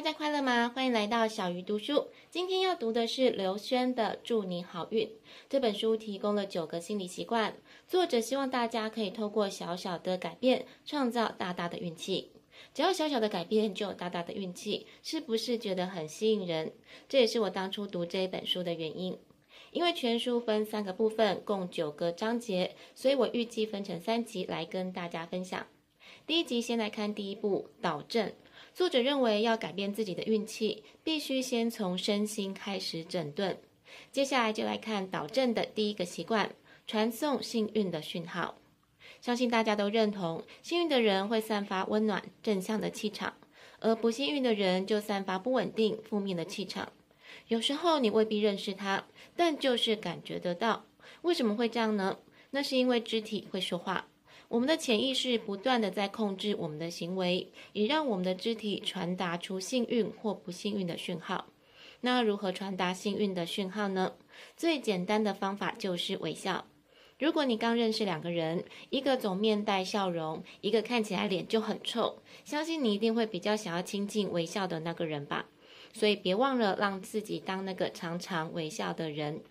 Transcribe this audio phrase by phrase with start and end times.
[0.00, 0.72] 大家快乐吗？
[0.74, 2.08] 欢迎来到小鱼读书。
[2.30, 5.06] 今天要读的是刘轩的《祝你好运》
[5.46, 7.58] 这本书，提供了九个心理习惯。
[7.86, 12.32] 作者希望大家可以透过小小的改变，创造大大的运气。
[12.72, 16.72] 只要小小的改变，就有大大的运气，是不是觉得很吸引人？
[17.06, 19.18] 这也是我当初读这一本书的原因。
[19.70, 25.66] 因为全书分三个部分，共九个章节，所以我预计分成三集来跟大家分享。
[26.26, 28.32] 第一集先来看第一步，导正。
[28.80, 33.58] 作者认为，要改变自己的运气，必须先从身心开始整顿。
[34.10, 36.50] 接下来就来看导正的第一个习惯：
[36.86, 38.56] 传送幸运的讯号。
[39.20, 43.34] 相信大家都认同，幸运的人会散发温暖、正向的气场，
[43.80, 46.90] 而不幸运的人就散发不稳定、负面的气场。
[47.48, 49.04] 有时候你未必认识他，
[49.36, 50.86] 但就是感觉得到。
[51.20, 52.16] 为什么会这样呢？
[52.52, 54.06] 那是因为肢体会说话。
[54.50, 61.46] 我们的潜意识不断地在控制我们的行为，也让我们的肢体传达出幸运或不幸运的讯号。
[62.00, 64.14] 那如何传达幸运的讯号呢？
[64.56, 66.66] 最简单的方法就是微笑。
[67.20, 75.46] 如果你刚认识两个人，一个总面带笑容，一个看起来脸就很臭，相信你一定会比较想要亲近微笑的那个人吧。
[75.92, 79.42] 所以别忘了让自己当那个常常微笑的人。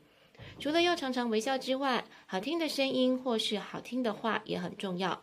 [0.59, 5.21] 除了要常常微笑之外，好听的声音或是好听的话也很重要。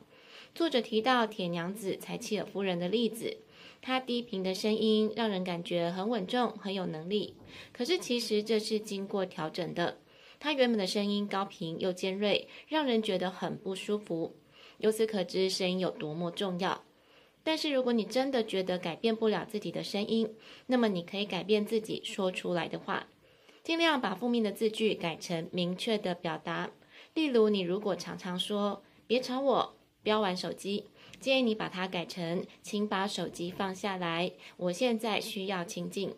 [0.54, 3.38] 作者提到铁娘子柴契尔夫人的例子，
[3.82, 7.36] 她低频的声音让人感觉很稳重、很有能力。
[7.72, 9.98] 可是其实这是经过调整的，
[10.40, 14.34] 她原本的声音高频又尖锐，让人觉得很不舒服。
[14.78, 16.84] 由此可知声音有多么重要。
[17.42, 20.34] 但是如果你真的觉得改变不了自己的声音，
[20.66, 23.06] 那么你可以改变自己说出来的话。
[23.66, 26.70] 尽量把负面的字句改成明确的表达。
[27.14, 30.84] 例如，你如果常常说“别吵我”，“不要玩手机”，
[31.18, 36.14] 建议你把它改成“请把手机放下来，我现在需要清静”。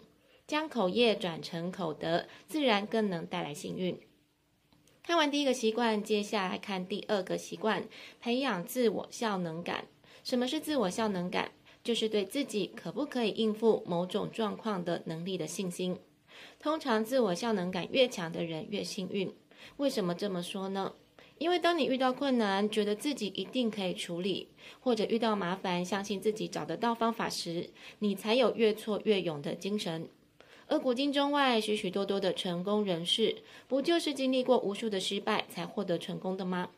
[0.46, 3.98] 将口业转成口德，自然更能带来幸运。
[5.02, 7.88] 看完第一个习惯，接下来看第二个习惯：
[8.20, 9.86] 培养自我效能感。
[10.22, 11.52] 什么是自我效能感？
[11.82, 15.98] 就是对自己可不可以应付某种状况的能力的信心。
[16.60, 19.32] 通常自我效能感越强的人越幸运。
[19.76, 20.92] 为什么这么说呢？
[21.38, 24.48] 因为当你遇到困难，觉得自己一定可以处理，
[24.80, 30.08] 或者遇到麻烦，相信自己找得到方法时，你才有越挫越勇的精神。
[30.66, 33.36] 而古今中外许许多多的成功人士，
[33.68, 36.70] 不就是经历过无数的失败才获得成功的吗？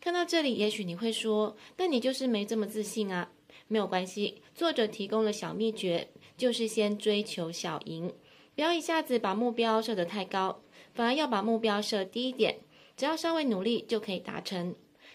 [0.00, 3.30] 看到这里，也许你会说：“但你就是没这么自信啊。”
[3.68, 8.12] 没有关系，作者提供了小秘诀，就是先追求小赢。
[8.54, 10.60] 不要一下子把目标设得太高，
[10.92, 12.58] 反而要把目标设低一点，
[12.96, 14.74] 只要稍微努力就可以达成。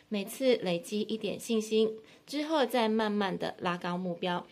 [0.09, 4.45] 每次累积一点信心之后，再慢慢的拉高目标。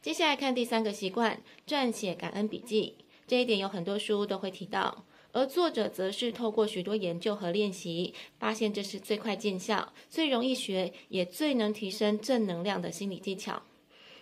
[0.00, 2.96] 接下来看第三个习惯，撰写感恩笔记。
[3.26, 13.62] 这一点有很多书都会提到，而作者则是透过许多研究和练习，发现这是最快见效、最容易学，也最能提升正能量的心理技巧。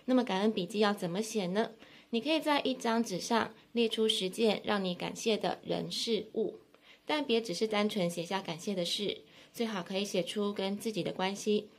[0.05, 1.71] 那么感恩笔记要怎么写呢？
[2.13, 6.59] 你可以在一张纸上列出十件让你感谢的人事物，
[7.07, 11.69] 但别只是单纯写下感谢的事，最好可以写出跟自己的关系。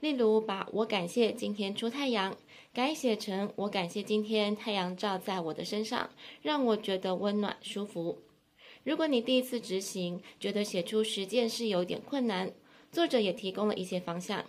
[0.00, 2.34] 例如，把我感谢今天出太阳
[2.72, 6.08] 改写成我感谢今天太阳照在我的身上，
[6.40, 8.22] 让我觉得温暖舒服。
[8.84, 12.50] 如果你第一次执行，觉得写出十件事有点困难，
[12.90, 14.46] 作者也提供了一些方向。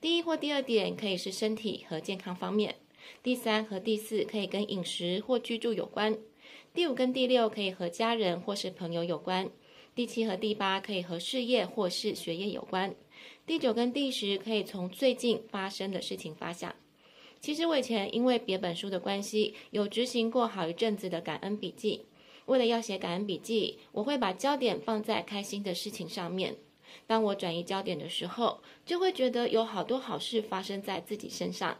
[0.00, 2.76] 第一或第二点可以是身体和健康方面。
[3.22, 6.18] 第三和第四可以跟饮食或居住有关，
[6.74, 9.50] 第五跟第六可以和家人或是朋友有关，
[9.94, 12.94] 第七和第八可以和事业或是学业有关，
[13.46, 16.74] 第九跟第十可以从最近发生的事情发想。
[17.40, 22.06] 其实我以前因为别本书的关系，有执行过好一阵子的感恩笔记。
[22.46, 26.56] 为了要写感恩笔记，我会把焦点放在开心的事情上面。
[27.06, 31.78] 当我转移焦点的时候，就会觉得有好多好事发生在自己身上。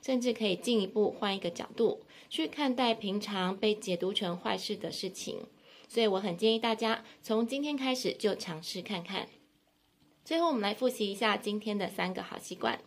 [0.00, 5.40] 甚至可以进一步换一个角度去看待平常被解读成坏事的事情，
[5.88, 9.28] 所以我很建议大家从今天开始就尝试看看。
[10.24, 12.80] 最后，我们来复习一下今天的三个好习惯。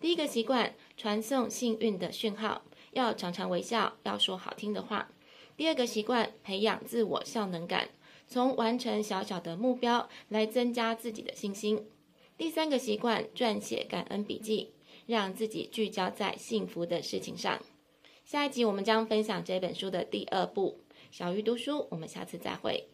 [0.00, 5.10] 第一个习惯，传送幸运的讯号，要常常微笑，要说好听的话。
[5.56, 7.90] 第二个习惯，培养自我效能感，
[8.26, 11.86] 从完成小小的目标来增加自己的信心。
[12.38, 14.75] 第三个习惯，撰写感恩笔记。
[15.06, 17.60] 让自己聚焦在幸福的事情上。
[18.24, 20.80] 下一集我们将分享这本书的第二部。
[21.10, 22.88] 小鱼读书，我们下次再会。